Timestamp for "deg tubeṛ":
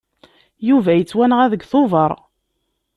1.51-2.11